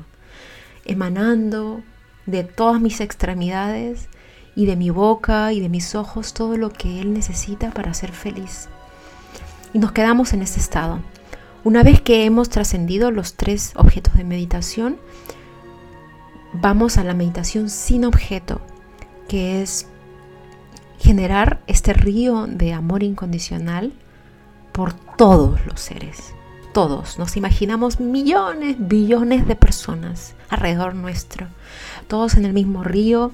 emanando 0.84 1.82
de 2.26 2.44
todas 2.44 2.80
mis 2.80 3.00
extremidades 3.00 4.08
y 4.56 4.66
de 4.66 4.76
mi 4.76 4.90
boca 4.90 5.52
y 5.52 5.60
de 5.60 5.68
mis 5.68 5.94
ojos 5.94 6.34
todo 6.34 6.56
lo 6.56 6.70
que 6.70 7.00
Él 7.00 7.12
necesita 7.12 7.70
para 7.70 7.94
ser 7.94 8.12
feliz. 8.12 8.68
Y 9.72 9.78
nos 9.78 9.92
quedamos 9.92 10.32
en 10.32 10.42
ese 10.42 10.60
estado. 10.60 11.00
Una 11.62 11.82
vez 11.82 12.00
que 12.00 12.24
hemos 12.24 12.48
trascendido 12.48 13.10
los 13.10 13.34
tres 13.34 13.72
objetos 13.76 14.14
de 14.14 14.24
meditación, 14.24 14.98
vamos 16.52 16.96
a 16.98 17.04
la 17.04 17.14
meditación 17.14 17.70
sin 17.70 18.04
objeto, 18.04 18.60
que 19.28 19.62
es 19.62 19.86
generar 21.00 21.60
este 21.66 21.92
río 21.92 22.46
de 22.46 22.72
amor 22.72 23.02
incondicional 23.02 23.92
por 24.72 24.92
todos 24.92 25.64
los 25.66 25.80
seres. 25.80 26.34
Todos, 26.72 27.18
nos 27.18 27.36
imaginamos 27.36 27.98
millones, 27.98 28.76
billones 28.78 29.48
de 29.48 29.56
personas 29.56 30.34
alrededor 30.48 30.94
nuestro, 30.94 31.48
todos 32.06 32.34
en 32.34 32.44
el 32.44 32.52
mismo 32.52 32.84
río, 32.84 33.32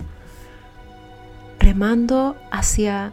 remando 1.59 2.37
hacia 2.51 3.13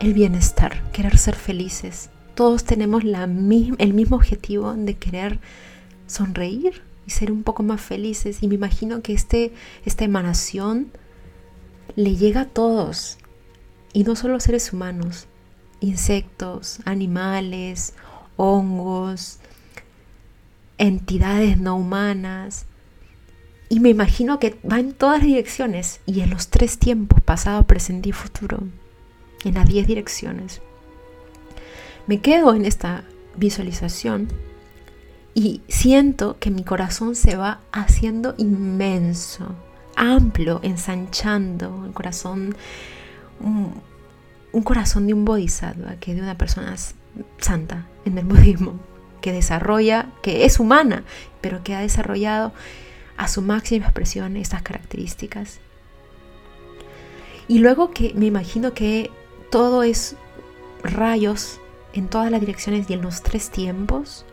el 0.00 0.14
bienestar, 0.14 0.82
querer 0.90 1.18
ser 1.18 1.36
felices. 1.36 2.10
Todos 2.34 2.64
tenemos 2.64 3.04
la 3.04 3.24
el 3.24 3.94
mismo 3.94 4.16
objetivo 4.16 4.74
de 4.74 4.96
querer 4.96 5.38
sonreír 6.06 6.82
y 7.06 7.10
ser 7.10 7.30
un 7.30 7.42
poco 7.42 7.62
más 7.62 7.80
felices. 7.80 8.42
Y 8.42 8.48
me 8.48 8.54
imagino 8.54 9.02
que 9.02 9.12
este, 9.12 9.52
esta 9.84 10.04
emanación 10.04 10.88
le 11.96 12.16
llega 12.16 12.42
a 12.42 12.48
todos. 12.48 13.18
Y 13.92 14.04
no 14.04 14.16
solo 14.16 14.38
seres 14.40 14.72
humanos, 14.72 15.26
insectos, 15.80 16.80
animales, 16.84 17.94
hongos, 18.36 19.38
entidades 20.78 21.58
no 21.58 21.76
humanas. 21.76 22.66
Y 23.68 23.80
me 23.80 23.90
imagino 23.90 24.38
que 24.38 24.58
va 24.70 24.78
en 24.78 24.92
todas 24.92 25.22
direcciones 25.22 26.00
y 26.06 26.20
en 26.20 26.30
los 26.30 26.48
tres 26.48 26.78
tiempos, 26.78 27.20
pasado, 27.20 27.66
presente 27.66 28.08
y 28.08 28.12
futuro, 28.12 28.60
en 29.44 29.54
las 29.54 29.66
diez 29.66 29.86
direcciones. 29.86 30.62
Me 32.06 32.20
quedo 32.20 32.54
en 32.54 32.64
esta 32.64 33.04
visualización 33.36 34.28
Y 35.34 35.60
siento 35.68 36.38
que 36.40 36.50
mi 36.50 36.64
corazón 36.64 37.14
se 37.14 37.36
va 37.36 37.60
haciendo 37.70 38.34
inmenso, 38.38 39.54
amplio, 39.98 40.60
ensanchando. 40.62 41.84
El 41.84 41.92
corazón, 41.92 42.56
un, 43.40 44.62
corazón 44.62 45.06
de 45.06 45.14
un 45.14 45.24
bodhisattva, 45.24 45.96
que 45.96 46.14
de 46.14 46.22
una 46.22 46.38
persona 46.38 46.74
santa 47.38 47.86
en 48.04 48.16
el 48.16 48.24
budismo, 48.24 48.78
que 49.20 49.32
desarrolla, 49.32 50.10
que 50.22 50.44
es 50.44 50.60
humana, 50.60 51.04
pero 51.40 51.62
que 51.62 51.74
ha 51.74 51.80
desarrollado 51.80 52.52
a 53.16 53.28
su 53.28 53.42
máxima 53.42 53.86
expresión 53.86 54.36
estas 54.36 54.62
características. 54.62 55.60
Y 57.48 57.58
luego 57.58 57.90
que 57.90 58.14
me 58.14 58.26
imagino 58.26 58.74
que 58.74 59.10
todo 59.50 59.82
es 59.82 60.16
rayos 60.82 61.60
en 61.92 62.08
todas 62.08 62.30
las 62.30 62.40
direcciones 62.40 62.88
y 62.88 62.92
en 62.92 63.02
los 63.02 63.22
tres 63.22 63.50
tiempos, 63.50 64.24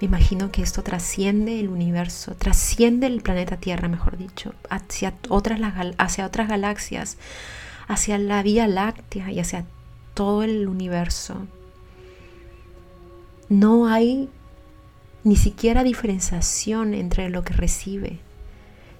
me 0.00 0.06
imagino 0.06 0.52
que 0.52 0.62
esto 0.62 0.82
trasciende 0.82 1.58
el 1.58 1.68
universo, 1.68 2.34
trasciende 2.36 3.08
el 3.08 3.20
planeta 3.20 3.56
Tierra, 3.56 3.88
mejor 3.88 4.16
dicho, 4.16 4.54
hacia 4.70 5.14
otras, 5.28 5.60
hacia 5.98 6.26
otras 6.26 6.48
galaxias, 6.48 7.18
hacia 7.88 8.18
la 8.18 8.42
Vía 8.42 8.68
Láctea 8.68 9.32
y 9.32 9.40
hacia 9.40 9.64
todo 10.14 10.44
el 10.44 10.68
universo. 10.68 11.46
No 13.48 13.88
hay 13.88 14.28
ni 15.24 15.36
siquiera 15.36 15.82
diferenciación 15.82 16.94
entre 16.94 17.28
lo 17.28 17.42
que 17.42 17.54
recibe. 17.54 18.20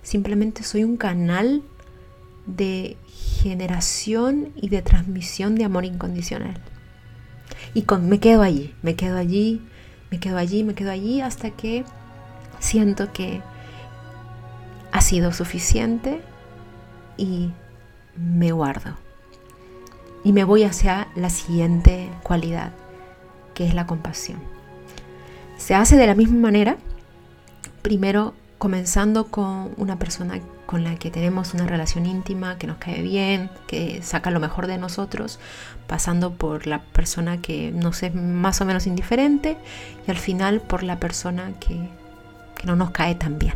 Simplemente 0.02 0.64
soy 0.64 0.82
un 0.82 0.96
canal 0.96 1.62
de 2.46 2.96
generación 3.42 4.52
y 4.56 4.68
de 4.68 4.82
transmisión 4.82 5.54
de 5.54 5.64
amor 5.64 5.84
incondicional. 5.84 6.60
Y 7.74 7.84
me 8.02 8.18
quedo 8.18 8.42
allí, 8.42 8.74
me 8.82 8.96
quedo 8.96 9.16
allí, 9.16 9.62
me 10.10 10.20
quedo 10.20 10.38
allí, 10.38 10.64
me 10.64 10.74
quedo 10.74 10.90
allí 10.90 11.20
hasta 11.20 11.50
que 11.50 11.84
siento 12.58 13.12
que 13.12 13.40
ha 14.92 15.00
sido 15.00 15.32
suficiente 15.32 16.20
y 17.16 17.50
me 18.16 18.52
guardo. 18.52 18.96
Y 20.24 20.32
me 20.32 20.44
voy 20.44 20.64
hacia 20.64 21.08
la 21.14 21.30
siguiente 21.30 22.08
cualidad, 22.22 22.72
que 23.54 23.66
es 23.66 23.74
la 23.74 23.86
compasión. 23.86 24.40
Se 25.56 25.74
hace 25.74 25.96
de 25.96 26.06
la 26.06 26.14
misma 26.14 26.38
manera, 26.38 26.76
primero 27.82 28.34
comenzando 28.58 29.26
con 29.26 29.72
una 29.76 29.98
persona 29.98 30.40
con 30.68 30.84
la 30.84 30.96
que 30.96 31.10
tenemos 31.10 31.54
una 31.54 31.66
relación 31.66 32.04
íntima, 32.04 32.58
que 32.58 32.66
nos 32.66 32.76
cae 32.76 33.00
bien, 33.00 33.48
que 33.66 34.02
saca 34.02 34.30
lo 34.30 34.38
mejor 34.38 34.66
de 34.66 34.76
nosotros, 34.76 35.40
pasando 35.86 36.34
por 36.34 36.66
la 36.66 36.82
persona 36.82 37.40
que 37.40 37.72
nos 37.72 38.02
es 38.02 38.14
más 38.14 38.60
o 38.60 38.66
menos 38.66 38.86
indiferente 38.86 39.56
y 40.06 40.10
al 40.10 40.18
final 40.18 40.60
por 40.60 40.82
la 40.82 41.00
persona 41.00 41.52
que, 41.58 41.88
no 42.64 42.76
nos 42.76 42.90
cae 42.90 43.14
tan 43.14 43.38
bien. 43.38 43.54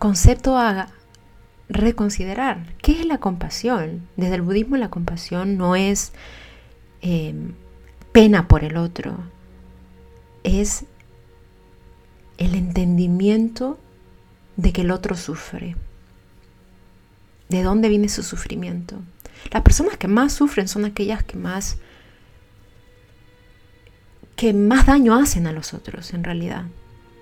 Concepto 0.00 0.58
a 0.58 0.88
reconsiderar, 1.68 2.74
¿qué 2.82 2.98
es 2.98 3.06
la 3.06 3.18
compasión? 3.18 4.08
Desde 4.16 4.34
el 4.34 4.42
budismo 4.42 4.76
la 4.78 4.90
compasión 4.90 5.58
no 5.58 5.76
es 5.76 6.12
eh, 7.02 7.36
pena 8.10 8.48
por 8.48 8.64
el 8.64 8.78
otro, 8.78 9.16
es 10.42 10.86
el 12.36 12.56
entendimiento 12.56 13.78
de 14.58 14.72
que 14.72 14.82
el 14.82 14.90
otro 14.90 15.16
sufre. 15.16 15.76
¿De 17.48 17.62
dónde 17.62 17.88
viene 17.88 18.10
su 18.10 18.22
sufrimiento? 18.22 18.96
Las 19.50 19.62
personas 19.62 19.96
que 19.96 20.08
más 20.08 20.34
sufren 20.34 20.68
son 20.68 20.84
aquellas 20.84 21.22
que 21.22 21.38
más 21.38 21.78
que 24.36 24.52
más 24.52 24.86
daño 24.86 25.16
hacen 25.16 25.46
a 25.46 25.52
los 25.52 25.74
otros 25.74 26.12
en 26.12 26.22
realidad. 26.22 26.64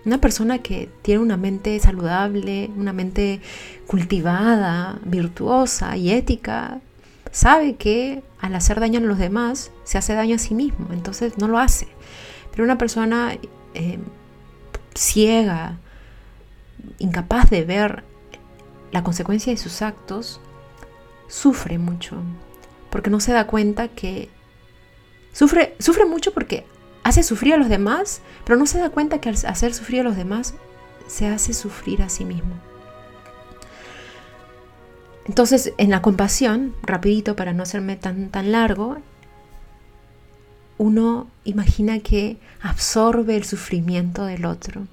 Una 0.04 0.20
persona 0.20 0.58
que 0.58 0.90
tiene 1.02 1.20
una 1.20 1.36
mente 1.36 1.78
saludable, 1.80 2.70
una 2.76 2.92
mente 2.92 3.40
cultivada, 3.86 4.98
virtuosa 5.04 5.96
y 5.96 6.10
ética, 6.10 6.80
sabe 7.30 7.76
que 7.76 8.22
al 8.38 8.54
hacer 8.54 8.80
daño 8.80 8.98
a 8.98 9.02
los 9.02 9.18
demás 9.18 9.70
se 9.84 9.98
hace 9.98 10.14
daño 10.14 10.36
a 10.36 10.38
sí 10.38 10.54
mismo, 10.54 10.88
entonces 10.92 11.38
no 11.38 11.48
lo 11.48 11.58
hace. 11.58 11.88
Pero 12.50 12.64
una 12.64 12.78
persona 12.78 13.36
eh, 13.74 13.98
ciega, 14.94 15.78
incapaz 16.98 17.50
de 17.50 17.64
ver 17.64 18.04
la 18.92 19.02
consecuencia 19.02 19.52
de 19.52 19.58
sus 19.58 19.82
actos, 19.82 20.40
sufre 21.28 21.78
mucho, 21.78 22.16
porque 22.90 23.10
no 23.10 23.20
se 23.20 23.32
da 23.32 23.46
cuenta 23.46 23.88
que 23.88 24.30
sufre, 25.32 25.74
sufre 25.78 26.04
mucho 26.04 26.32
porque 26.32 26.66
hace 27.02 27.22
sufrir 27.22 27.54
a 27.54 27.58
los 27.58 27.68
demás, 27.68 28.22
pero 28.44 28.58
no 28.58 28.66
se 28.66 28.78
da 28.78 28.90
cuenta 28.90 29.20
que 29.20 29.28
al 29.28 29.36
hacer 29.46 29.74
sufrir 29.74 30.00
a 30.00 30.04
los 30.04 30.16
demás 30.16 30.54
se 31.06 31.26
hace 31.26 31.52
sufrir 31.52 32.02
a 32.02 32.08
sí 32.08 32.24
mismo. 32.24 32.54
Entonces, 35.26 35.72
en 35.76 35.90
la 35.90 36.02
compasión, 36.02 36.74
rapidito 36.82 37.34
para 37.34 37.52
no 37.52 37.64
hacerme 37.64 37.96
tan, 37.96 38.28
tan 38.30 38.52
largo, 38.52 38.98
uno 40.78 41.28
imagina 41.44 41.98
que 41.98 42.38
absorbe 42.60 43.36
el 43.36 43.44
sufrimiento 43.44 44.24
del 44.24 44.44
otro 44.44 44.86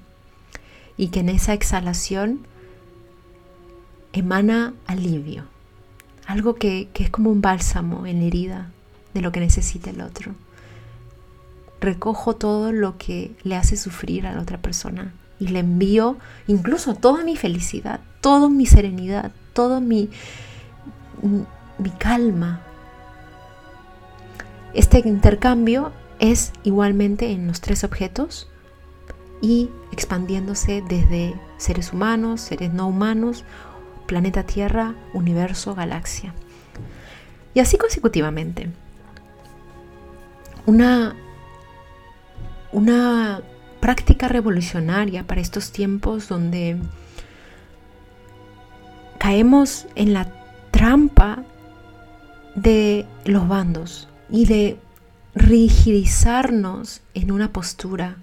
y 0.96 1.08
que 1.08 1.20
en 1.20 1.28
esa 1.28 1.52
exhalación 1.52 2.46
emana 4.12 4.74
alivio, 4.86 5.44
algo 6.26 6.54
que, 6.54 6.88
es 6.94 7.10
como 7.10 7.30
un 7.30 7.40
bálsamo 7.40 8.06
en 8.06 8.20
la 8.20 8.26
herida 8.26 8.70
de 9.12 9.20
lo 9.20 9.32
que 9.32 9.40
necesita 9.40 9.90
el 9.90 10.00
otro. 10.00 10.34
Recojo 11.80 12.36
todo 12.36 12.72
lo 12.72 12.96
que 12.96 13.34
le 13.42 13.56
hace 13.56 13.76
sufrir 13.76 14.26
a 14.26 14.32
la 14.32 14.40
otra 14.40 14.58
persona 14.58 15.12
y 15.38 15.48
le 15.48 15.58
envío 15.58 16.16
incluso 16.46 16.94
toda 16.94 17.24
mi 17.24 17.36
felicidad, 17.36 18.00
toda 18.20 18.48
mi 18.48 18.66
serenidad, 18.66 19.32
toda 19.52 19.80
mi, 19.80 20.08
mi 21.78 21.90
calma. 21.90 22.60
Este 24.72 25.00
intercambio 25.00 25.92
es 26.20 26.52
igualmente 26.62 27.32
en 27.32 27.46
los 27.46 27.60
tres 27.60 27.84
objetos 27.84 28.48
y 29.40 29.70
expandiéndose 29.92 30.82
desde 30.88 31.34
seres 31.56 31.92
humanos, 31.92 32.40
seres 32.40 32.72
no 32.72 32.86
humanos, 32.86 33.44
planeta 34.06 34.44
Tierra, 34.44 34.94
universo, 35.12 35.74
galaxia. 35.74 36.34
Y 37.54 37.60
así 37.60 37.78
consecutivamente. 37.78 38.70
Una, 40.66 41.14
una 42.72 43.42
práctica 43.80 44.28
revolucionaria 44.28 45.26
para 45.26 45.40
estos 45.40 45.70
tiempos 45.70 46.28
donde 46.28 46.78
caemos 49.18 49.86
en 49.94 50.12
la 50.14 50.32
trampa 50.70 51.44
de 52.54 53.06
los 53.24 53.46
bandos 53.46 54.08
y 54.30 54.46
de 54.46 54.78
rigidizarnos 55.34 57.02
en 57.14 57.30
una 57.30 57.52
postura 57.52 58.16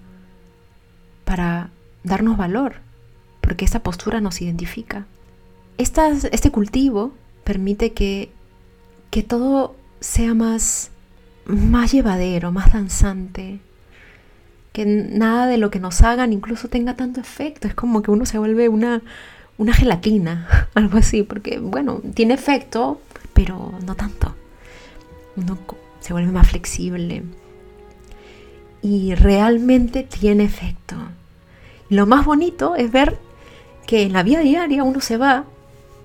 para 1.32 1.70
darnos 2.04 2.36
valor, 2.36 2.74
porque 3.40 3.64
esta 3.64 3.80
postura 3.84 4.20
nos 4.20 4.42
identifica. 4.42 5.06
este 5.78 6.52
cultivo 6.52 7.14
permite 7.46 7.94
que, 7.94 8.34
que 9.12 9.24
todo 9.24 9.78
sea 10.02 10.34
más, 10.34 10.92
más 11.46 11.94
llevadero, 11.94 12.52
más 12.52 12.74
danzante, 12.74 13.62
que 14.74 14.86
nada 14.86 15.48
de 15.48 15.58
lo 15.58 15.72
que 15.72 15.80
nos 15.80 16.02
hagan 16.02 16.34
incluso 16.34 16.68
tenga 16.68 16.98
tanto 16.98 17.22
efecto. 17.22 17.66
Es 17.66 17.76
como 17.76 18.02
que 18.02 18.12
uno 18.12 18.26
se 18.26 18.38
vuelve 18.38 18.68
una, 18.68 19.02
una 19.58 19.74
gelatina, 19.74 20.68
algo 20.74 20.98
así, 20.98 21.24
porque 21.24 21.60
bueno, 21.60 22.02
tiene 22.14 22.34
efecto, 22.34 23.00
pero 23.32 23.72
no 23.86 23.96
tanto. 23.96 24.36
Uno 25.38 25.58
se 26.02 26.12
vuelve 26.12 26.34
más 26.34 26.50
flexible 26.50 27.24
y 28.82 29.16
realmente 29.16 30.04
tiene 30.04 30.44
efecto. 30.44 30.98
Lo 31.92 32.06
más 32.06 32.24
bonito 32.24 32.78
es 32.78 32.90
ver 32.90 33.20
que 33.86 34.04
en 34.04 34.14
la 34.14 34.24
vida 34.24 34.40
diaria 34.40 34.86
uno 34.86 35.02
se 35.02 35.18
va 35.18 35.44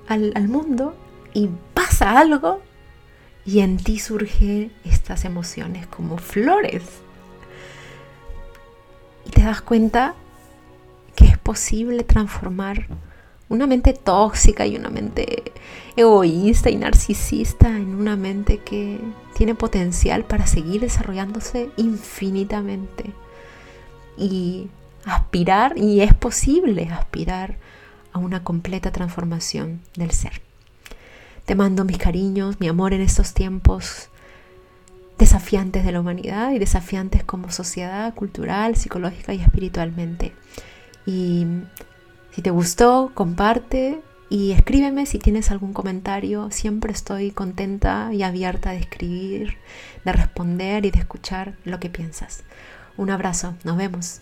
al, 0.09 0.49
mundo 0.49 0.97
y 1.33 1.49
pasa 1.75 2.19
algo 2.19 2.61
y 3.45 3.61
en 3.61 3.77
ti 3.77 4.01
surgen 4.01 4.73
estas 4.85 5.25
emociones 5.25 5.87
como 5.87 6.19
flores. 6.19 6.83
Y 9.27 9.31
te 9.31 9.45
das 9.45 9.63
cuenta 9.63 10.17
que 11.15 11.27
es 11.27 11.39
posible 11.39 12.03
transformar 12.03 12.89
una 13.49 13.69
mente 13.69 13.93
tóxica 13.93 14.67
y 14.67 14.75
una 14.75 14.91
mente 14.91 15.53
egoísta 15.95 16.69
y 16.69 16.75
narcisista 16.75 17.69
en 17.69 17.95
una 17.95 18.17
mente 18.17 18.59
que 18.59 18.99
tiene 19.37 19.55
potencial 19.55 20.25
para 20.25 20.49
seguir 20.49 20.81
desarrollándose 20.81 21.71
infinitamente. 21.77 23.13
Y 24.17 24.69
aspirar, 25.07 25.79
y 25.79 26.03
es 26.03 26.13
posible 26.13 26.89
aspirar 26.91 27.57
a 28.13 28.19
una 28.19 28.43
completa 28.43 28.93
transformación 28.93 29.81
del 29.97 30.11
ser. 30.11 30.43
Te 31.47 31.55
mando 31.55 31.85
mis 31.85 31.99
cariños, 31.99 32.61
mi 32.61 32.69
amor 32.69 32.93
en 32.93 33.01
estos 33.01 33.33
tiempos 33.33 34.09
desafiantes 35.19 35.85
de 35.85 35.93
la 35.93 36.01
humanidad 36.01 36.51
y 36.51 36.59
desafiantes 36.59 37.25
como 37.25 37.51
sociedad, 37.51 38.13
cultural, 38.15 38.77
psicológica 38.77 39.33
y 39.33 39.41
espiritualmente. 39.41 40.35
Y 41.07 41.47
si 42.33 42.43
te 42.43 42.51
gustó, 42.51 43.13
comparte 43.15 44.01
y 44.29 44.53
escríbeme 44.53 45.07
si 45.07 45.19
tienes 45.19 45.51
algún 45.51 45.73
comentario. 45.73 46.51
Siempre 46.51 46.93
estoy 46.93 47.31
contenta 47.31 48.11
y 48.13 48.23
abierta 48.23 48.73
de 48.73 48.79
escribir, 48.79 49.57
de 50.05 50.13
responder 50.13 50.85
y 50.85 50.91
de 50.91 50.99
escuchar 50.99 51.55
lo 51.65 51.79
que 51.79 51.91
piensas. 51.91 52.43
Un 52.97 53.11
abrazo, 53.11 53.55
nos 53.65 53.77
vemos. 53.77 54.21